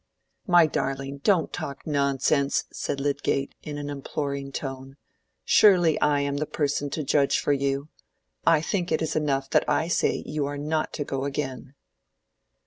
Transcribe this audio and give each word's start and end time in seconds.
"My 0.47 0.65
darling, 0.65 1.19
don't 1.19 1.53
talk 1.53 1.85
nonsense," 1.85 2.63
said 2.71 2.99
Lydgate, 2.99 3.53
in 3.61 3.77
an 3.77 3.87
imploring 3.91 4.51
tone; 4.51 4.97
"surely 5.45 6.01
I 6.01 6.21
am 6.21 6.37
the 6.37 6.47
person 6.47 6.89
to 6.89 7.03
judge 7.03 7.37
for 7.37 7.53
you. 7.53 7.89
I 8.43 8.61
think 8.61 8.91
it 8.91 9.03
is 9.03 9.15
enough 9.15 9.51
that 9.51 9.69
I 9.69 9.87
say 9.89 10.23
you 10.25 10.47
are 10.47 10.57
not 10.57 10.91
to 10.93 11.03
go 11.03 11.25
again." 11.25 11.75